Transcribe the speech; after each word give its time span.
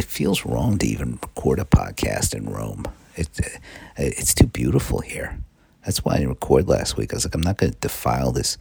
it 0.00 0.06
feels 0.06 0.46
wrong 0.46 0.78
to 0.78 0.86
even 0.86 1.18
record 1.20 1.58
a 1.58 1.64
podcast 1.66 2.34
in 2.34 2.48
Rome. 2.48 2.86
It, 3.16 3.28
it's 3.98 4.32
too 4.32 4.46
beautiful 4.46 5.00
here. 5.00 5.38
That's 5.84 6.02
why 6.02 6.14
I 6.14 6.16
didn't 6.16 6.30
record 6.30 6.68
last 6.68 6.96
week. 6.96 7.12
I 7.12 7.16
was 7.16 7.26
like, 7.26 7.34
I'm 7.34 7.42
not 7.42 7.58
going 7.58 7.72
to 7.74 7.78
defile 7.80 8.32
this 8.32 8.56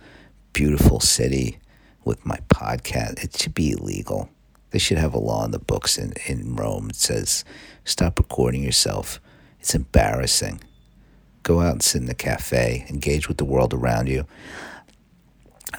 beautiful 0.52 1.00
city 1.00 1.60
with 2.04 2.26
my 2.26 2.40
podcast. 2.50 3.24
It 3.24 3.38
should 3.38 3.54
be 3.54 3.72
illegal. 3.72 4.30
They 4.72 4.80
should 4.80 4.98
have 4.98 5.14
a 5.14 5.18
law 5.18 5.46
in 5.46 5.52
the 5.52 5.60
books 5.60 5.98
in, 5.98 6.12
in 6.28 6.58
Rome 6.58 6.90
that 6.90 6.98
says, 6.98 7.46
stop 7.86 8.20
recording 8.20 8.62
yourself. 8.62 9.22
It's 9.62 9.74
embarrassing. 9.74 10.60
Go 11.44 11.62
out 11.62 11.72
and 11.72 11.82
sit 11.82 12.02
in 12.02 12.10
a 12.10 12.14
cafe, 12.14 12.86
engage 12.90 13.30
with 13.30 13.38
the 13.38 13.46
world 13.46 13.74
around 13.74 14.10
you. 14.10 14.26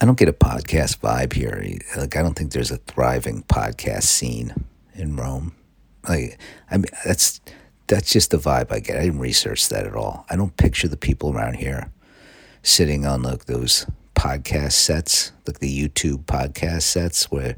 I 0.00 0.06
don't 0.06 0.18
get 0.18 0.30
a 0.30 0.32
podcast 0.32 1.00
vibe 1.00 1.34
here. 1.34 1.62
Like 1.98 2.16
I 2.16 2.22
don't 2.22 2.32
think 2.32 2.52
there's 2.52 2.70
a 2.70 2.78
thriving 2.78 3.42
podcast 3.42 4.04
scene 4.04 4.54
in 4.94 5.16
Rome. 5.16 5.54
Like 6.08 6.38
I 6.70 6.76
mean 6.76 6.86
that's 7.04 7.40
that's 7.86 8.12
just 8.12 8.30
the 8.30 8.38
vibe 8.38 8.70
I 8.70 8.80
get. 8.80 8.96
I 8.96 9.04
didn't 9.04 9.20
research 9.20 9.68
that 9.68 9.86
at 9.86 9.96
all. 9.96 10.24
I 10.30 10.36
don't 10.36 10.56
picture 10.56 10.88
the 10.88 10.96
people 10.96 11.34
around 11.34 11.54
here 11.54 11.90
sitting 12.62 13.04
on 13.06 13.22
like 13.22 13.46
those 13.46 13.86
podcast 14.14 14.72
sets, 14.72 15.32
like 15.46 15.58
the 15.58 15.88
YouTube 15.88 16.24
podcast 16.24 16.82
sets 16.82 17.30
where 17.30 17.56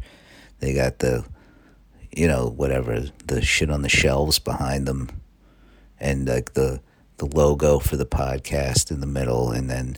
they 0.61 0.73
got 0.73 1.01
the 1.01 1.25
you 2.15 2.29
know, 2.29 2.49
whatever, 2.49 3.05
the 3.27 3.41
shit 3.41 3.71
on 3.71 3.83
the 3.83 3.89
shelves 3.89 4.39
behind 4.39 4.87
them 4.87 5.09
and 5.99 6.29
like 6.29 6.55
the 6.55 6.81
the 7.19 7.27
logo 7.27 7.79
for 7.79 7.97
the 7.97 8.07
podcast 8.07 8.91
in 8.91 9.01
the 9.01 9.07
middle 9.07 9.51
and 9.51 9.71
then 9.71 9.97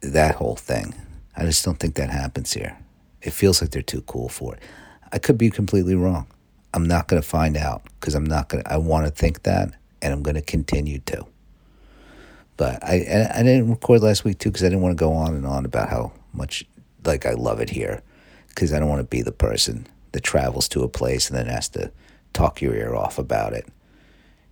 that 0.00 0.36
whole 0.36 0.56
thing. 0.56 0.94
I 1.36 1.44
just 1.44 1.64
don't 1.64 1.78
think 1.78 1.94
that 1.96 2.10
happens 2.10 2.52
here. 2.52 2.78
It 3.22 3.32
feels 3.32 3.60
like 3.60 3.70
they're 3.70 3.82
too 3.82 4.00
cool 4.02 4.28
for 4.28 4.54
it. 4.54 4.62
I 5.12 5.18
could 5.18 5.38
be 5.38 5.50
completely 5.50 5.94
wrong. 5.94 6.26
I'm 6.72 6.86
not 6.86 7.08
going 7.08 7.20
to 7.20 7.26
find 7.26 7.56
out 7.56 7.82
because 7.98 8.14
I'm 8.14 8.24
not 8.24 8.48
going 8.48 8.62
to, 8.62 8.72
I 8.72 8.76
want 8.76 9.06
to 9.06 9.10
think 9.10 9.42
that 9.42 9.72
and 10.00 10.12
I'm 10.12 10.22
going 10.22 10.36
to 10.36 10.42
continue 10.42 11.00
to. 11.06 11.26
But 12.56 12.84
I, 12.84 13.28
I 13.34 13.42
didn't 13.42 13.70
record 13.70 14.02
last 14.02 14.24
week 14.24 14.38
too 14.38 14.50
because 14.50 14.62
I 14.62 14.68
didn't 14.68 14.82
want 14.82 14.96
to 14.96 15.02
go 15.02 15.12
on 15.12 15.34
and 15.34 15.46
on 15.46 15.64
about 15.64 15.88
how 15.88 16.12
much, 16.32 16.64
like, 17.04 17.26
I 17.26 17.32
love 17.32 17.60
it 17.60 17.70
here 17.70 18.02
because 18.48 18.72
I 18.72 18.78
don't 18.78 18.88
want 18.88 19.00
to 19.00 19.06
be 19.06 19.22
the 19.22 19.32
person 19.32 19.86
that 20.12 20.22
travels 20.22 20.68
to 20.68 20.82
a 20.82 20.88
place 20.88 21.28
and 21.28 21.38
then 21.38 21.46
has 21.46 21.68
to 21.70 21.90
talk 22.32 22.60
your 22.60 22.74
ear 22.74 22.94
off 22.94 23.18
about 23.18 23.52
it. 23.52 23.66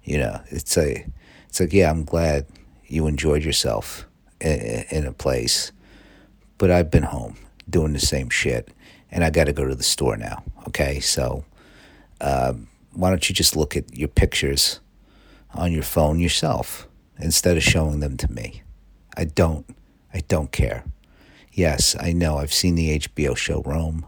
You 0.04 0.18
know, 0.18 0.40
it's 0.46 0.76
a, 0.76 1.06
it's 1.48 1.60
like, 1.60 1.72
yeah, 1.72 1.90
I'm 1.90 2.04
glad 2.04 2.46
you 2.86 3.06
enjoyed 3.06 3.44
yourself 3.44 4.06
in, 4.40 4.84
in 4.90 5.06
a 5.06 5.12
place, 5.12 5.70
but 6.56 6.70
I've 6.70 6.90
been 6.90 7.02
home 7.04 7.36
doing 7.68 7.92
the 7.92 8.00
same 8.00 8.30
shit 8.30 8.70
and 9.10 9.24
I 9.24 9.30
got 9.30 9.44
to 9.44 9.52
go 9.52 9.66
to 9.66 9.74
the 9.74 9.82
store 9.82 10.16
now. 10.16 10.42
Okay, 10.68 11.00
so 11.00 11.44
um, 12.20 12.68
why 12.92 13.10
don't 13.10 13.28
you 13.28 13.34
just 13.34 13.56
look 13.56 13.76
at 13.76 13.96
your 13.96 14.08
pictures 14.08 14.80
on 15.54 15.72
your 15.72 15.82
phone 15.82 16.20
yourself 16.20 16.86
instead 17.18 17.56
of 17.56 17.62
showing 17.62 18.00
them 18.00 18.16
to 18.18 18.30
me? 18.30 18.62
I 19.16 19.24
don't. 19.24 19.66
I 20.12 20.20
don't 20.20 20.52
care. 20.52 20.84
Yes, 21.52 21.96
I 21.98 22.12
know. 22.12 22.38
I've 22.38 22.52
seen 22.52 22.76
the 22.76 22.98
HBO 22.98 23.36
show 23.36 23.62
Rome. 23.62 24.06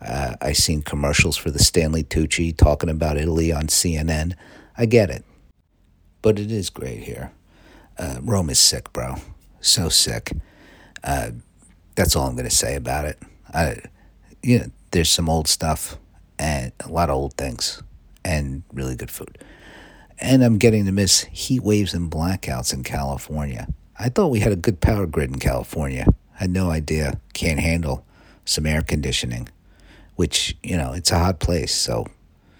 Uh, 0.00 0.34
I've 0.40 0.56
seen 0.56 0.82
commercials 0.82 1.36
for 1.36 1.50
the 1.50 1.58
Stanley 1.58 2.02
Tucci 2.02 2.54
talking 2.54 2.90
about 2.90 3.16
Italy 3.16 3.52
on 3.52 3.68
CNN. 3.68 4.34
I 4.76 4.86
get 4.86 5.08
it. 5.08 5.24
But 6.20 6.38
it 6.38 6.50
is 6.50 6.70
great 6.70 7.04
here. 7.04 7.32
Uh, 7.96 8.18
Rome 8.22 8.50
is 8.50 8.58
sick, 8.58 8.92
bro. 8.92 9.16
So 9.60 9.88
sick. 9.88 10.32
Uh, 11.02 11.30
that's 11.94 12.16
all 12.16 12.26
I'm 12.26 12.34
going 12.34 12.48
to 12.48 12.54
say 12.54 12.74
about 12.74 13.04
it. 13.04 13.18
I, 13.52 13.76
you 14.44 14.58
know, 14.58 14.66
there's 14.90 15.10
some 15.10 15.28
old 15.28 15.48
stuff 15.48 15.96
and 16.38 16.70
a 16.80 16.88
lot 16.88 17.08
of 17.08 17.16
old 17.16 17.34
things 17.34 17.82
and 18.24 18.62
really 18.72 18.94
good 18.94 19.10
food. 19.10 19.38
And 20.20 20.44
I'm 20.44 20.58
getting 20.58 20.84
to 20.84 20.92
miss 20.92 21.22
heat 21.32 21.62
waves 21.62 21.94
and 21.94 22.10
blackouts 22.10 22.72
in 22.72 22.84
California. 22.84 23.68
I 23.98 24.10
thought 24.10 24.28
we 24.28 24.40
had 24.40 24.52
a 24.52 24.56
good 24.56 24.80
power 24.80 25.06
grid 25.06 25.30
in 25.30 25.38
California. 25.38 26.06
I 26.34 26.42
had 26.42 26.50
no 26.50 26.70
idea. 26.70 27.20
Can't 27.32 27.58
handle 27.58 28.04
some 28.44 28.66
air 28.66 28.82
conditioning, 28.82 29.48
which, 30.16 30.56
you 30.62 30.76
know, 30.76 30.92
it's 30.92 31.10
a 31.10 31.18
hot 31.18 31.40
place. 31.40 31.74
So 31.74 32.06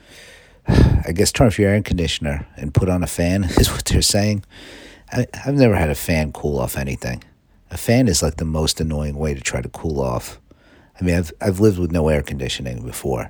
I 0.68 1.12
guess 1.14 1.32
turn 1.32 1.48
off 1.48 1.58
your 1.58 1.70
air 1.70 1.82
conditioner 1.82 2.46
and 2.56 2.72
put 2.72 2.88
on 2.88 3.02
a 3.02 3.08
fan 3.08 3.44
is 3.58 3.70
what 3.70 3.84
they're 3.84 4.02
saying. 4.02 4.44
I, 5.12 5.26
I've 5.44 5.54
never 5.54 5.74
had 5.74 5.90
a 5.90 5.94
fan 5.94 6.32
cool 6.32 6.58
off 6.58 6.78
anything. 6.78 7.22
A 7.70 7.76
fan 7.76 8.08
is 8.08 8.22
like 8.22 8.36
the 8.36 8.44
most 8.46 8.80
annoying 8.80 9.16
way 9.16 9.34
to 9.34 9.40
try 9.40 9.60
to 9.60 9.68
cool 9.68 10.00
off. 10.00 10.40
I 11.00 11.04
mean, 11.04 11.16
I've 11.16 11.32
I've 11.40 11.60
lived 11.60 11.78
with 11.78 11.92
no 11.92 12.08
air 12.08 12.22
conditioning 12.22 12.84
before, 12.84 13.28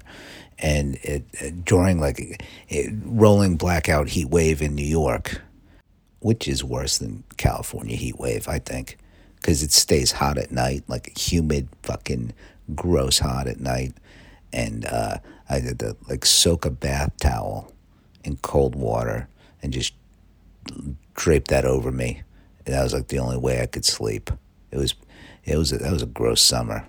and 0.58 0.96
it, 1.02 1.64
during 1.64 2.00
like 2.00 2.20
a 2.70 2.90
rolling 3.04 3.56
blackout 3.56 4.08
heat 4.08 4.28
wave 4.28 4.60
in 4.62 4.74
New 4.74 4.86
York, 4.86 5.40
which 6.20 6.46
is 6.46 6.62
worse 6.62 6.98
than 6.98 7.24
California 7.36 7.96
heat 7.96 8.18
wave, 8.18 8.48
I 8.48 8.58
think, 8.58 8.98
because 9.36 9.62
it 9.62 9.72
stays 9.72 10.12
hot 10.12 10.38
at 10.38 10.52
night, 10.52 10.84
like 10.88 11.16
humid, 11.18 11.68
fucking 11.82 12.32
gross 12.74 13.18
hot 13.18 13.46
at 13.46 13.60
night, 13.60 13.94
and 14.52 14.84
uh, 14.86 15.18
I 15.48 15.60
had 15.60 15.78
to 15.80 15.96
like 16.08 16.24
soak 16.24 16.64
a 16.64 16.70
bath 16.70 17.12
towel 17.18 17.72
in 18.24 18.36
cold 18.36 18.74
water 18.74 19.28
and 19.62 19.72
just 19.72 19.94
drape 21.14 21.48
that 21.48 21.64
over 21.64 21.92
me. 21.92 22.22
And 22.64 22.74
that 22.74 22.82
was 22.82 22.94
like 22.94 23.08
the 23.08 23.18
only 23.18 23.36
way 23.36 23.60
I 23.60 23.66
could 23.66 23.84
sleep. 23.84 24.30
It 24.70 24.78
was, 24.78 24.94
it 25.44 25.56
was 25.56 25.72
a, 25.72 25.78
that 25.78 25.92
was 25.92 26.02
a 26.02 26.06
gross 26.06 26.40
summer. 26.40 26.86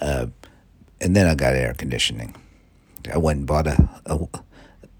Uh, 0.00 0.26
and 1.00 1.14
then 1.14 1.26
I 1.26 1.34
got 1.34 1.54
air 1.54 1.74
conditioning. 1.74 2.34
I 3.12 3.18
went 3.18 3.38
and 3.38 3.46
bought 3.46 3.66
a, 3.66 3.88
a, 4.06 4.18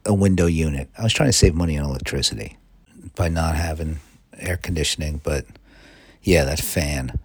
a 0.06 0.14
window 0.14 0.46
unit. 0.46 0.90
I 0.98 1.02
was 1.02 1.12
trying 1.12 1.30
to 1.30 1.32
save 1.32 1.54
money 1.54 1.78
on 1.78 1.88
electricity 1.88 2.58
by 3.16 3.28
not 3.28 3.54
having 3.56 4.00
air 4.38 4.56
conditioning, 4.56 5.20
but 5.22 5.46
yeah, 6.22 6.44
that 6.44 6.60
fan. 6.60 7.18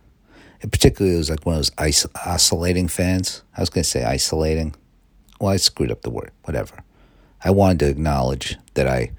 It 0.61 0.71
particularly 0.71 1.17
was 1.17 1.29
like 1.29 1.45
one 1.45 1.55
of 1.55 1.59
those 1.59 1.71
ice, 1.77 2.05
oscillating 2.25 2.89
fans. 2.89 3.43
I 3.55 3.61
was 3.61 3.69
going 3.69 3.83
to 3.83 3.89
say 3.89 4.03
isolating. 4.03 4.75
Well, 5.39 5.53
I 5.53 5.57
screwed 5.57 5.91
up 5.91 6.01
the 6.01 6.09
word. 6.09 6.31
Whatever. 6.43 6.83
I 7.43 7.51
wanted 7.51 7.79
to 7.79 7.89
acknowledge 7.89 8.57
that 8.73 8.87
I 8.87 9.11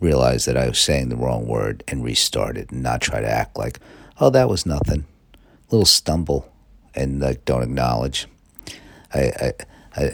realized 0.00 0.46
that 0.46 0.58
I 0.58 0.68
was 0.68 0.78
saying 0.78 1.08
the 1.08 1.16
wrong 1.16 1.46
word 1.46 1.82
and 1.88 2.04
restarted 2.04 2.70
and 2.70 2.82
not 2.82 3.00
try 3.00 3.20
to 3.20 3.30
act 3.30 3.56
like, 3.56 3.80
oh, 4.20 4.28
that 4.30 4.50
was 4.50 4.66
nothing. 4.66 5.06
Little 5.70 5.86
stumble 5.86 6.52
and 6.94 7.20
like 7.20 7.44
don't 7.44 7.62
acknowledge. 7.62 8.26
I, 9.12 9.32
I, 9.40 9.52
I 9.96 10.10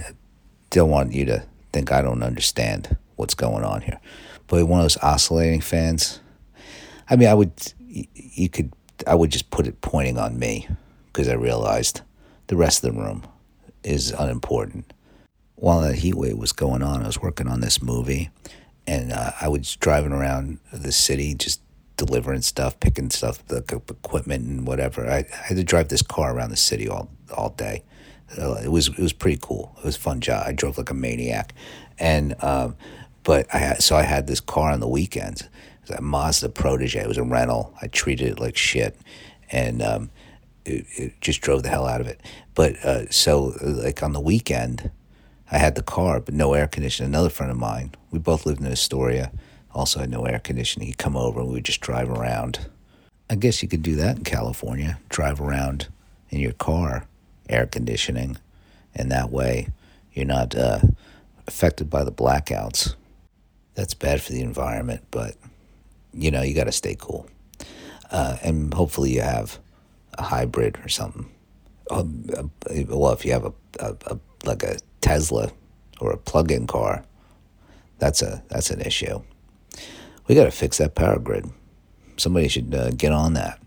don't 0.70 0.90
want 0.90 1.12
you 1.12 1.24
to 1.26 1.44
think 1.72 1.92
I 1.92 2.02
don't 2.02 2.22
understand 2.22 2.96
what's 3.16 3.34
going 3.34 3.64
on 3.64 3.82
here. 3.82 4.00
But 4.46 4.66
one 4.66 4.80
of 4.80 4.84
those 4.84 4.98
oscillating 4.98 5.60
fans, 5.60 6.20
I 7.08 7.16
mean, 7.16 7.28
I 7.28 7.34
would, 7.34 7.52
you 7.86 8.48
could, 8.48 8.72
I 9.06 9.14
would 9.14 9.30
just 9.30 9.50
put 9.50 9.66
it 9.66 9.80
pointing 9.80 10.18
on 10.18 10.38
me 10.38 10.68
because 11.06 11.28
I 11.28 11.34
realized 11.34 12.02
the 12.48 12.56
rest 12.56 12.84
of 12.84 12.92
the 12.92 13.00
room 13.00 13.24
is 13.84 14.10
unimportant. 14.10 14.92
While 15.54 15.82
that 15.82 15.96
heat 15.96 16.14
wave 16.14 16.38
was 16.38 16.52
going 16.52 16.82
on, 16.82 17.02
I 17.02 17.06
was 17.06 17.20
working 17.20 17.46
on 17.46 17.60
this 17.60 17.82
movie 17.82 18.30
and 18.86 19.12
uh, 19.12 19.32
I 19.40 19.48
was 19.48 19.76
driving 19.76 20.12
around 20.12 20.58
the 20.72 20.92
city 20.92 21.34
just 21.34 21.60
delivering 22.00 22.40
stuff, 22.40 22.80
picking 22.80 23.10
stuff, 23.10 23.46
the 23.46 23.58
equipment 23.58 24.46
and 24.46 24.66
whatever. 24.66 25.06
I, 25.06 25.18
I 25.18 25.46
had 25.48 25.56
to 25.58 25.64
drive 25.64 25.88
this 25.88 26.00
car 26.02 26.34
around 26.34 26.50
the 26.50 26.56
city 26.56 26.88
all 26.88 27.10
all 27.36 27.50
day. 27.50 27.84
Uh, 28.38 28.54
it 28.64 28.68
was 28.68 28.88
it 28.88 28.98
was 28.98 29.12
pretty 29.12 29.38
cool. 29.40 29.74
It 29.78 29.84
was 29.84 29.96
a 29.96 30.00
fun 30.00 30.20
job. 30.20 30.44
I 30.46 30.52
drove 30.52 30.78
like 30.78 30.90
a 30.90 30.94
maniac, 30.94 31.54
and 31.98 32.42
um, 32.42 32.76
but 33.22 33.46
I 33.52 33.58
had, 33.58 33.82
so 33.82 33.96
I 33.96 34.02
had 34.02 34.26
this 34.26 34.40
car 34.40 34.70
on 34.70 34.80
the 34.80 34.88
weekends. 34.88 35.42
It 35.42 35.90
was 35.90 35.98
a 35.98 36.00
Mazda 36.00 36.48
Protege. 36.48 37.00
It 37.00 37.08
was 37.08 37.18
a 37.18 37.22
rental. 37.22 37.74
I 37.82 37.88
treated 37.88 38.28
it 38.28 38.40
like 38.40 38.56
shit, 38.56 38.96
and 39.50 39.82
um, 39.82 40.10
it, 40.64 40.86
it, 40.96 41.20
just 41.20 41.42
drove 41.42 41.62
the 41.62 41.68
hell 41.68 41.86
out 41.86 42.00
of 42.00 42.06
it. 42.06 42.20
But 42.54 42.76
uh, 42.76 43.10
so 43.10 43.54
like 43.60 44.02
on 44.02 44.14
the 44.14 44.20
weekend, 44.20 44.90
I 45.52 45.58
had 45.58 45.74
the 45.74 45.82
car, 45.82 46.18
but 46.20 46.32
no 46.32 46.54
air 46.54 46.66
conditioning. 46.66 47.10
Another 47.12 47.28
friend 47.28 47.52
of 47.52 47.58
mine, 47.58 47.94
we 48.10 48.18
both 48.18 48.46
lived 48.46 48.60
in 48.60 48.66
Astoria 48.66 49.32
also 49.74 50.00
had 50.00 50.10
no 50.10 50.24
air 50.24 50.38
conditioning. 50.38 50.88
He'd 50.88 50.98
come 50.98 51.16
over 51.16 51.40
and 51.40 51.48
we 51.48 51.54
would 51.54 51.64
just 51.64 51.80
drive 51.80 52.10
around. 52.10 52.66
I 53.28 53.36
guess 53.36 53.62
you 53.62 53.68
could 53.68 53.82
do 53.82 53.96
that 53.96 54.18
in 54.18 54.24
California. 54.24 54.98
Drive 55.08 55.40
around 55.40 55.88
in 56.30 56.40
your 56.40 56.52
car, 56.52 57.06
air 57.48 57.66
conditioning, 57.66 58.36
and 58.94 59.10
that 59.10 59.30
way 59.30 59.68
you're 60.12 60.26
not 60.26 60.54
uh, 60.54 60.80
affected 61.46 61.88
by 61.88 62.04
the 62.04 62.12
blackouts. 62.12 62.94
That's 63.74 63.94
bad 63.94 64.20
for 64.20 64.32
the 64.32 64.40
environment, 64.40 65.04
but 65.10 65.36
you 66.12 66.30
know, 66.30 66.42
you 66.42 66.54
got 66.54 66.64
to 66.64 66.72
stay 66.72 66.96
cool. 66.98 67.28
Uh, 68.10 68.36
and 68.42 68.74
hopefully 68.74 69.14
you 69.14 69.20
have 69.20 69.58
a 70.14 70.22
hybrid 70.22 70.78
or 70.84 70.88
something. 70.88 71.30
Um, 71.90 72.24
uh, 72.36 72.42
well, 72.88 73.12
if 73.12 73.24
you 73.24 73.32
have 73.32 73.44
a, 73.44 73.52
a, 73.78 73.96
a 74.06 74.18
like 74.44 74.64
a 74.64 74.78
Tesla 75.00 75.52
or 76.00 76.12
a 76.12 76.16
plug-in 76.16 76.66
car, 76.66 77.04
that's 77.98 78.22
a 78.22 78.42
that's 78.48 78.70
an 78.70 78.80
issue 78.80 79.22
we 80.30 80.36
got 80.36 80.44
to 80.44 80.52
fix 80.52 80.78
that 80.78 80.94
power 80.94 81.18
grid. 81.18 81.50
Somebody 82.16 82.46
should 82.46 82.72
uh, 82.72 82.90
get 82.90 83.10
on 83.10 83.32
that. 83.32 83.60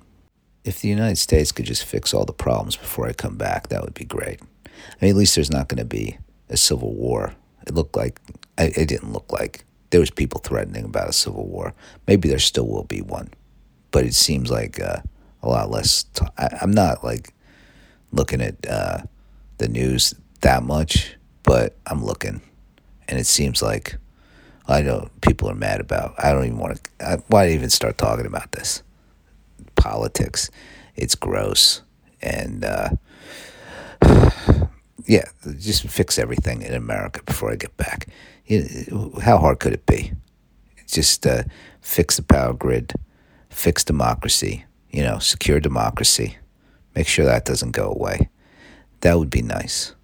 If 0.64 0.80
the 0.80 0.88
United 0.88 1.18
States 1.18 1.52
could 1.52 1.66
just 1.66 1.84
fix 1.84 2.14
all 2.14 2.24
the 2.24 2.32
problems 2.32 2.78
before 2.78 3.06
I 3.06 3.12
come 3.12 3.36
back, 3.36 3.68
that 3.68 3.84
would 3.84 3.94
be 3.94 4.06
great. 4.06 4.40
I 4.66 4.78
mean, 5.02 5.12
at 5.12 5.18
least 5.18 5.36
there's 5.36 5.52
not 5.52 5.68
going 5.68 5.80
to 5.80 5.86
be 5.86 6.18
a 6.48 6.56
civil 6.56 6.94
war 6.94 7.36
It 7.68 7.74
looked 7.74 7.98
like 7.98 8.22
it 8.58 8.88
didn't 8.88 9.12
look 9.12 9.30
like 9.30 9.66
there 9.90 10.00
was 10.00 10.10
people 10.10 10.40
threatening 10.40 10.86
about 10.86 11.10
a 11.10 11.14
civil 11.14 11.46
war. 11.48 11.74
Maybe 12.08 12.30
there 12.30 12.40
still 12.40 12.70
will 12.70 12.86
be 12.86 13.02
one, 13.02 13.34
but 13.92 14.06
it 14.06 14.14
seems 14.14 14.50
like 14.50 14.80
uh, 14.80 15.02
a 15.42 15.50
lot 15.50 15.70
less. 15.70 16.04
T- 16.04 16.26
I, 16.38 16.48
I'm 16.62 16.72
not 16.72 17.04
like 17.04 17.34
looking 18.14 18.40
at 18.40 18.66
uh, 18.66 19.00
the 19.58 19.68
news 19.68 20.14
that 20.40 20.64
much, 20.64 21.18
but 21.44 21.76
I'm 21.88 22.06
looking, 22.06 22.40
and 23.10 23.20
it 23.20 23.28
seems 23.28 23.62
like 23.62 23.98
I 24.68 24.82
know 24.82 25.10
people 25.22 25.50
are 25.50 25.56
mad 25.56 25.82
about. 25.82 26.16
I 26.18 26.32
don't 26.32 26.46
even 26.46 26.58
want 26.58 26.82
to. 27.00 27.24
Why 27.28 27.50
even 27.50 27.70
start 27.70 27.98
talking 27.98 28.26
about 28.26 28.52
this? 28.54 28.82
Politics, 29.76 30.50
it's 30.96 31.16
gross, 31.16 31.82
and 32.22 32.64
uh, 32.64 32.90
yeah, 35.06 35.26
just 35.60 35.88
fix 35.88 36.18
everything 36.18 36.62
in 36.62 36.74
America 36.74 37.22
before 37.24 37.52
I 37.52 37.56
get 37.56 37.76
back. 37.76 38.08
How 39.22 39.38
hard 39.38 39.60
could 39.60 39.74
it 39.74 39.86
be? 39.86 40.14
Just 40.88 41.26
uh, 41.28 41.44
fix 41.82 42.18
the 42.18 42.24
power 42.24 42.54
grid, 42.54 42.94
fix 43.50 43.84
democracy. 43.84 44.66
You 44.92 45.02
know, 45.02 45.20
secure 45.20 45.60
democracy. 45.60 46.38
Make 46.96 47.08
sure 47.08 47.26
that 47.26 47.46
doesn't 47.46 47.72
go 47.72 47.90
away. 47.90 48.30
That 49.02 49.18
would 49.18 49.32
be 49.32 49.42
nice. 49.42 49.96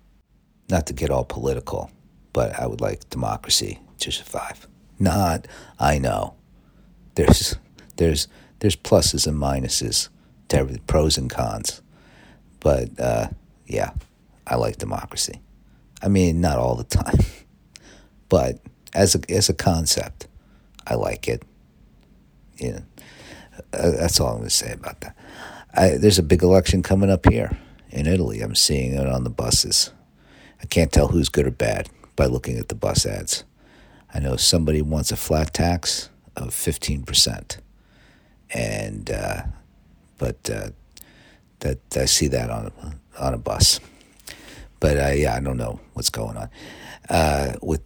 Not 0.68 0.88
to 0.88 0.94
get 0.94 1.12
all 1.12 1.24
political, 1.24 1.92
but 2.34 2.60
I 2.60 2.66
would 2.66 2.82
like 2.82 3.08
democracy 3.12 3.80
to 4.00 4.12
survive. 4.12 4.68
Not, 4.98 5.48
I 5.80 6.00
know. 6.00 6.36
There's 7.16 7.58
there's 7.98 8.28
there's 8.60 8.76
pluses 8.76 9.28
and 9.28 9.38
minuses 9.38 10.10
pros 10.88 11.18
and 11.18 11.30
cons. 11.30 11.82
But 12.60 13.00
uh, 13.00 13.30
yeah, 13.68 13.92
I 14.48 14.56
like 14.56 14.78
democracy. 14.78 15.42
I 16.02 16.08
mean, 16.08 16.42
not 16.42 16.58
all 16.58 16.76
the 16.76 16.84
time, 16.84 17.20
but 18.30 18.60
as 18.94 19.16
a 19.16 19.22
as 19.32 19.50
a 19.50 19.54
concept, 19.54 20.28
I 20.88 20.96
like 20.96 21.28
it. 21.28 21.44
Yeah, 22.58 22.80
uh, 23.74 23.92
that's 23.92 24.20
all 24.20 24.30
I'm 24.30 24.38
going 24.38 24.50
to 24.50 24.50
say 24.50 24.74
about 24.74 25.02
that. 25.02 25.16
I, 25.74 25.90
there's 25.92 26.20
a 26.20 26.24
big 26.24 26.42
election 26.44 26.84
coming 26.84 27.10
up 27.10 27.30
here 27.30 27.58
in 27.92 28.08
Italy. 28.08 28.42
I'm 28.42 28.56
seeing 28.56 28.94
it 28.94 29.08
on 29.08 29.24
the 29.24 29.30
buses. 29.30 29.94
I 30.62 30.66
can't 30.66 30.92
tell 30.92 31.08
who's 31.08 31.30
good 31.30 31.48
or 31.48 31.52
bad 31.52 31.90
by 32.16 32.26
looking 32.26 32.58
at 32.58 32.68
the 32.68 32.76
bus 32.76 33.06
ads. 33.06 33.46
I 34.14 34.20
know 34.20 34.36
somebody 34.36 34.82
wants 34.82 35.12
a 35.12 35.16
flat 35.16 35.54
tax 35.54 36.10
of 36.36 36.50
15%. 36.50 37.58
And, 38.52 39.12
uh, 39.12 39.44
but 40.18 40.50
uh, 40.50 40.70
that 41.60 41.80
I 41.96 42.06
see 42.06 42.28
that 42.28 42.50
on, 42.50 42.72
on 43.20 43.34
a 43.34 43.38
bus. 43.38 43.80
But 44.80 44.98
uh, 44.98 45.10
yeah, 45.10 45.36
I 45.36 45.40
don't 45.40 45.58
know 45.58 45.80
what's 45.94 46.10
going 46.10 46.38
on. 46.38 46.50
Uh, 47.10 47.54
with 47.62 47.82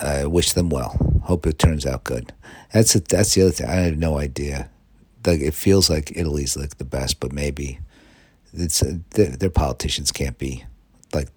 I 0.00 0.26
wish 0.26 0.52
them 0.52 0.70
well. 0.70 0.96
Hope 1.24 1.46
it 1.46 1.58
turns 1.58 1.84
out 1.84 2.04
good. 2.04 2.32
That's 2.72 2.94
a, 2.94 3.00
that's 3.00 3.34
the 3.34 3.42
other 3.42 3.50
thing. 3.50 3.68
I 3.68 3.74
have 3.74 3.98
no 3.98 4.18
idea. 4.18 4.70
Like 5.26 5.40
it 5.40 5.54
feels 5.54 5.90
like 5.90 6.16
Italy's 6.16 6.56
like 6.56 6.78
the 6.78 6.84
best, 6.84 7.20
but 7.20 7.32
maybe 7.32 7.80
it's 8.52 8.82
uh, 8.82 8.98
their, 9.10 9.30
their 9.30 9.50
politicians 9.50 10.12
can't 10.12 10.38
be 10.38 10.64
like 11.12 11.28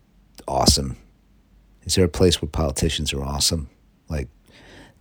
awesome. 0.48 0.98
Is 1.84 1.96
there 1.96 2.06
a 2.06 2.10
place 2.10 2.42
where 2.42 2.50
politicians 2.50 3.12
are 3.12 3.24
awesome? 3.24 3.70
Like 4.14 4.30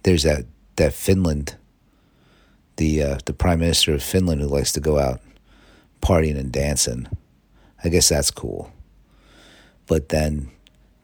there's 0.03 0.23
that 0.23 0.47
that 0.77 0.95
Finland, 0.95 1.57
the 2.77 3.03
uh, 3.03 3.19
the 3.27 3.35
prime 3.35 3.61
minister 3.61 3.93
of 3.95 4.03
Finland 4.03 4.41
who 4.41 4.49
likes 4.49 4.73
to 4.73 4.81
go 4.81 4.99
out 4.99 5.21
partying 6.01 6.39
and 6.39 6.51
dancing. 6.51 7.07
I 7.85 7.89
guess 7.89 8.09
that's 8.09 8.31
cool. 8.31 8.73
But 9.87 10.09
then, 10.09 10.51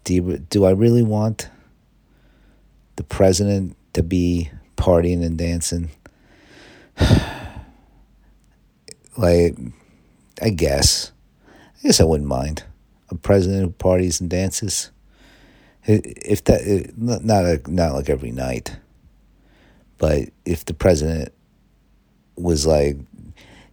do 0.04 0.14
you, 0.14 0.38
do 0.38 0.64
I 0.64 0.70
really 0.70 1.02
want 1.02 1.50
the 2.96 3.02
president 3.02 3.76
to 3.92 4.02
be 4.02 4.50
partying 4.76 5.24
and 5.24 5.36
dancing? 5.36 5.90
like, 9.18 9.58
I 10.40 10.50
guess, 10.50 11.12
I 11.46 11.82
guess 11.82 12.00
I 12.00 12.04
wouldn't 12.04 12.28
mind 12.28 12.64
a 13.10 13.14
president 13.16 13.62
who 13.62 13.70
parties 13.70 14.20
and 14.20 14.30
dances 14.30 14.90
if 15.88 16.44
that 16.44 16.60
uh, 16.60 16.92
not 16.96 17.44
a, 17.44 17.54
uh, 17.54 17.58
not 17.66 17.94
like 17.94 18.10
every 18.10 18.30
night, 18.30 18.76
but 19.96 20.28
if 20.44 20.64
the 20.64 20.74
president 20.74 21.32
was 22.36 22.66
like 22.66 22.96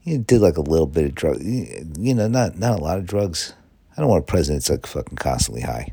you 0.03 0.17
know, 0.17 0.23
did 0.23 0.41
like 0.41 0.57
a 0.57 0.61
little 0.61 0.87
bit 0.87 1.05
of 1.05 1.15
drug, 1.15 1.41
you 1.41 2.13
know, 2.13 2.27
not 2.27 2.57
not 2.57 2.79
a 2.79 2.81
lot 2.81 2.97
of 2.97 3.05
drugs. 3.05 3.53
I 3.97 4.01
don't 4.01 4.09
want 4.09 4.23
a 4.23 4.25
president 4.25 4.63
that's 4.63 4.69
like 4.69 4.87
fucking 4.87 5.17
constantly 5.17 5.61
high, 5.61 5.91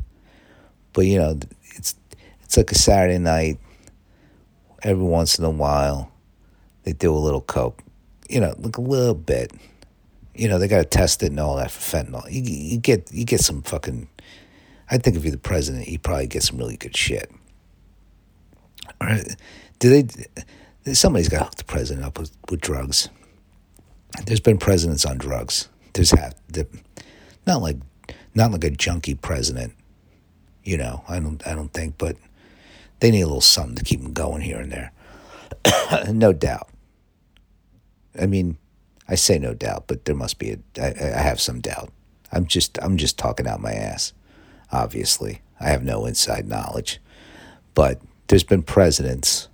but 0.92 1.06
you 1.06 1.18
know, 1.18 1.38
it's 1.74 1.96
it's 2.42 2.56
like 2.56 2.70
a 2.70 2.76
Saturday 2.76 3.18
night. 3.18 3.58
Every 4.84 5.04
once 5.04 5.38
in 5.38 5.44
a 5.44 5.50
while, 5.50 6.10
they 6.82 6.92
do 6.92 7.14
a 7.14 7.18
little 7.18 7.40
coke, 7.40 7.82
you 8.28 8.40
know, 8.40 8.54
like 8.58 8.76
a 8.76 8.80
little 8.80 9.14
bit. 9.14 9.52
You 10.34 10.48
know, 10.48 10.58
they 10.58 10.66
got 10.66 10.78
to 10.78 10.84
test 10.84 11.22
it 11.22 11.26
and 11.26 11.38
all 11.38 11.56
that 11.56 11.70
for 11.70 11.80
fentanyl. 11.80 12.30
You, 12.30 12.42
you 12.42 12.78
get 12.78 13.12
you 13.12 13.24
get 13.24 13.40
some 13.40 13.62
fucking 13.62 14.08
I 14.92 14.98
think 14.98 15.16
if 15.16 15.24
you're 15.24 15.32
the 15.32 15.38
president, 15.38 15.88
you 15.88 15.98
probably 15.98 16.26
get 16.26 16.42
some 16.42 16.58
really 16.58 16.76
good 16.76 16.94
shit. 16.94 17.32
All 19.00 19.08
right. 19.08 19.24
Do 19.78 19.88
they? 19.88 20.92
Somebody's 20.92 21.30
got 21.30 21.38
to 21.38 21.44
hook 21.44 21.54
the 21.54 21.64
president 21.64 22.04
up 22.04 22.18
with, 22.18 22.30
with 22.50 22.60
drugs. 22.60 23.08
There's 24.26 24.40
been 24.40 24.58
presidents 24.58 25.06
on 25.06 25.16
drugs. 25.16 25.70
There's 25.94 26.10
had 26.10 26.34
not 27.46 27.62
like 27.62 27.78
not 28.34 28.52
like 28.52 28.64
a 28.64 28.70
junkie 28.70 29.14
president. 29.14 29.72
You 30.62 30.76
know, 30.76 31.02
I 31.08 31.20
don't 31.20 31.44
I 31.46 31.54
don't 31.54 31.72
think, 31.72 31.96
but 31.96 32.18
they 33.00 33.10
need 33.10 33.22
a 33.22 33.26
little 33.26 33.40
something 33.40 33.76
to 33.76 33.84
keep 33.84 34.02
them 34.02 34.12
going 34.12 34.42
here 34.42 34.60
and 34.60 34.70
there. 34.70 34.92
no 36.12 36.34
doubt. 36.34 36.68
I 38.20 38.26
mean, 38.26 38.58
I 39.08 39.14
say 39.14 39.38
no 39.38 39.54
doubt, 39.54 39.84
but 39.86 40.04
there 40.04 40.14
must 40.14 40.38
be 40.38 40.50
a. 40.50 40.58
I, 40.78 40.88
I 40.88 41.22
have 41.22 41.40
some 41.40 41.60
doubt. 41.60 41.90
I'm 42.30 42.44
just 42.44 42.78
I'm 42.82 42.98
just 42.98 43.18
talking 43.18 43.46
out 43.46 43.60
my 43.60 43.72
ass 43.72 44.12
obviously. 44.72 45.42
I 45.60 45.68
have 45.68 45.84
no 45.84 46.06
inside 46.06 46.48
knowledge. 46.48 47.00
But 47.74 48.00
there's 48.26 48.44
been 48.44 48.62
presidents, 48.62 49.48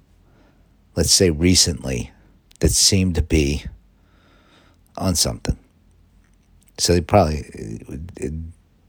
let's 0.96 1.10
say 1.10 1.30
recently, 1.30 2.12
that 2.60 2.70
seem 2.70 3.12
to 3.14 3.22
be 3.22 3.64
on 4.96 5.14
something. 5.14 5.58
So 6.78 6.94
they 6.94 7.00
probably 7.00 7.42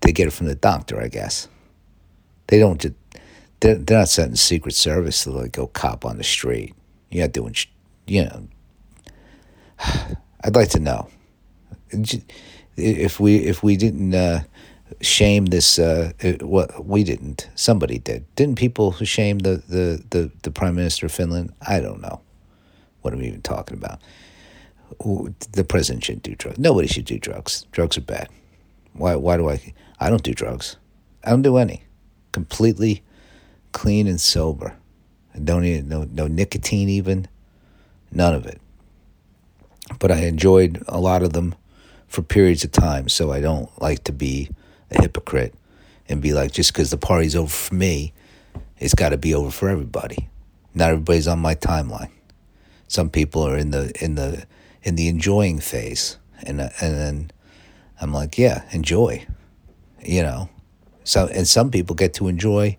they 0.01 0.11
get 0.11 0.27
it 0.27 0.31
from 0.31 0.47
the 0.47 0.55
doctor, 0.55 1.01
I 1.01 1.07
guess. 1.07 1.47
They 2.47 2.59
don't. 2.59 2.79
They're, 3.59 3.75
they're 3.75 3.99
not 3.99 4.09
sending 4.09 4.35
Secret 4.35 4.73
Service 4.73 5.23
to 5.23 5.31
like 5.31 5.51
go 5.51 5.67
cop 5.67 6.05
on 6.05 6.17
the 6.17 6.23
street. 6.23 6.73
You're 7.09 7.25
not 7.25 7.33
doing, 7.33 7.55
you 8.07 8.25
know. 8.25 8.47
I'd 10.43 10.55
like 10.55 10.69
to 10.69 10.79
know 10.79 11.09
if 12.75 13.19
we 13.19 13.37
if 13.37 13.63
we 13.63 13.75
didn't 13.75 14.13
uh, 14.13 14.43
shame 15.01 15.47
this. 15.47 15.79
Uh, 15.79 16.11
what 16.41 16.85
we 16.85 17.03
didn't, 17.03 17.49
somebody 17.55 17.99
did. 17.99 18.25
Didn't 18.35 18.57
people 18.57 18.93
shame 18.93 19.39
the, 19.39 19.61
the, 19.67 20.03
the, 20.09 20.31
the 20.43 20.51
prime 20.51 20.75
minister 20.75 21.05
of 21.05 21.11
Finland? 21.11 21.53
I 21.65 21.79
don't 21.79 22.01
know. 22.01 22.21
What 23.01 23.13
am 23.13 23.21
I 23.21 23.23
even 23.23 23.41
talking 23.41 23.77
about? 23.77 23.99
The 25.51 25.63
president 25.63 26.03
shouldn't 26.03 26.23
do 26.23 26.35
drugs. 26.35 26.59
Nobody 26.59 26.87
should 26.87 27.05
do 27.05 27.19
drugs. 27.19 27.65
Drugs 27.71 27.97
are 27.97 28.01
bad. 28.01 28.27
Why? 28.93 29.15
Why 29.15 29.37
do 29.37 29.49
I? 29.49 29.73
I 29.99 30.09
don't 30.09 30.23
do 30.23 30.33
drugs. 30.33 30.77
I 31.23 31.29
don't 31.29 31.41
do 31.41 31.57
any. 31.57 31.83
Completely 32.31 33.03
clean 33.71 34.07
and 34.07 34.19
sober. 34.19 34.75
I 35.33 35.39
don't 35.39 35.63
even 35.63 35.87
no 35.87 36.03
no 36.11 36.27
nicotine 36.27 36.89
even. 36.89 37.27
None 38.11 38.33
of 38.33 38.45
it. 38.45 38.59
But 39.99 40.11
I 40.11 40.21
enjoyed 40.21 40.83
a 40.87 40.99
lot 40.99 41.23
of 41.23 41.33
them 41.33 41.55
for 42.07 42.21
periods 42.23 42.63
of 42.63 42.71
time, 42.71 43.07
so 43.07 43.31
I 43.31 43.39
don't 43.39 43.69
like 43.81 44.03
to 44.05 44.11
be 44.11 44.49
a 44.91 45.01
hypocrite 45.01 45.53
and 46.07 46.21
be 46.21 46.33
like, 46.33 46.51
just 46.51 46.73
because 46.73 46.89
the 46.89 46.97
party's 46.97 47.35
over 47.35 47.49
for 47.49 47.75
me, 47.75 48.13
it's 48.77 48.95
got 48.95 49.09
to 49.09 49.17
be 49.17 49.33
over 49.33 49.51
for 49.51 49.69
everybody. 49.69 50.29
Not 50.73 50.91
everybody's 50.91 51.27
on 51.27 51.39
my 51.39 51.55
timeline. 51.55 52.11
Some 52.87 53.09
people 53.09 53.43
are 53.43 53.57
in 53.57 53.71
the 53.71 53.91
in 54.03 54.15
the 54.15 54.45
in 54.83 54.95
the 54.95 55.07
enjoying 55.07 55.59
phase, 55.59 56.17
and 56.43 56.61
and 56.61 56.71
then 56.79 57.31
I'm 58.01 58.13
like, 58.13 58.37
yeah, 58.37 58.63
enjoy, 58.71 59.25
you 60.03 60.23
know. 60.23 60.49
So 61.03 61.27
and 61.27 61.47
some 61.47 61.71
people 61.71 61.95
get 61.95 62.13
to 62.15 62.27
enjoy 62.27 62.77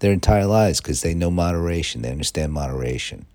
their 0.00 0.12
entire 0.12 0.46
lives 0.46 0.80
because 0.80 1.02
they 1.02 1.14
know 1.14 1.30
moderation, 1.30 2.02
they 2.02 2.10
understand 2.10 2.52
moderation, 2.52 3.26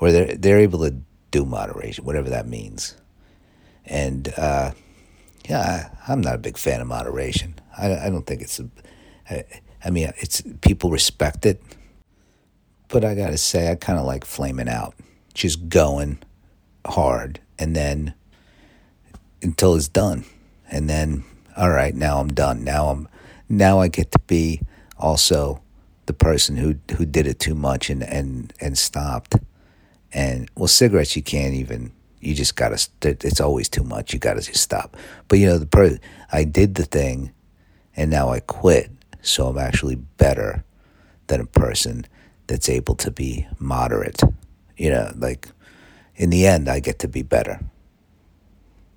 or 0.00 0.12
they're 0.12 0.36
they're 0.36 0.58
able 0.60 0.80
to 0.80 0.96
do 1.30 1.44
moderation, 1.44 2.04
whatever 2.04 2.30
that 2.30 2.46
means, 2.48 2.96
and. 3.86 4.28
uh 4.36 4.72
yeah, 5.48 5.90
I, 6.06 6.12
am 6.12 6.20
not 6.20 6.34
a 6.34 6.38
big 6.38 6.58
fan 6.58 6.80
of 6.80 6.86
moderation. 6.86 7.54
I, 7.78 8.06
I 8.06 8.10
don't 8.10 8.26
think 8.26 8.42
it's 8.42 8.58
a. 8.58 8.68
I, 9.30 9.44
I 9.84 9.90
mean, 9.90 10.12
it's 10.18 10.42
people 10.60 10.90
respect 10.90 11.46
it, 11.46 11.62
but 12.88 13.04
I 13.04 13.14
gotta 13.14 13.38
say, 13.38 13.70
I 13.70 13.76
kind 13.76 13.98
of 13.98 14.04
like 14.04 14.24
flaming 14.24 14.68
out, 14.68 14.94
just 15.34 15.68
going 15.68 16.18
hard, 16.86 17.40
and 17.58 17.76
then 17.76 18.14
until 19.42 19.76
it's 19.76 19.88
done, 19.88 20.24
and 20.70 20.88
then 20.88 21.24
all 21.56 21.70
right, 21.70 21.94
now 21.94 22.18
I'm 22.18 22.28
done. 22.28 22.64
Now 22.64 22.88
I'm 22.88 23.08
now 23.48 23.78
I 23.78 23.88
get 23.88 24.10
to 24.12 24.18
be 24.26 24.60
also 24.98 25.62
the 26.06 26.12
person 26.12 26.56
who 26.56 26.76
who 26.96 27.04
did 27.04 27.26
it 27.26 27.38
too 27.38 27.54
much 27.54 27.88
and 27.88 28.02
and 28.02 28.52
and 28.60 28.76
stopped. 28.76 29.36
And 30.12 30.48
well, 30.56 30.68
cigarettes 30.68 31.14
you 31.14 31.22
can't 31.22 31.54
even. 31.54 31.92
You 32.26 32.34
just 32.34 32.56
gotta. 32.56 32.84
It's 33.02 33.40
always 33.40 33.68
too 33.68 33.84
much. 33.84 34.12
You 34.12 34.18
gotta 34.18 34.40
just 34.40 34.60
stop. 34.60 34.96
But 35.28 35.38
you 35.38 35.46
know, 35.46 35.58
the 35.58 35.66
per 35.66 35.98
I 36.32 36.44
did 36.44 36.74
the 36.74 36.84
thing, 36.84 37.32
and 37.96 38.10
now 38.10 38.30
I 38.30 38.40
quit. 38.40 38.90
So 39.22 39.46
I'm 39.48 39.58
actually 39.58 39.94
better 39.94 40.64
than 41.28 41.40
a 41.40 41.46
person 41.46 42.06
that's 42.46 42.68
able 42.68 42.94
to 42.96 43.10
be 43.10 43.46
moderate. 43.58 44.22
You 44.76 44.90
know, 44.90 45.12
like 45.16 45.48
in 46.16 46.30
the 46.30 46.46
end, 46.46 46.68
I 46.68 46.80
get 46.80 46.98
to 47.00 47.08
be 47.08 47.22
better. 47.22 47.60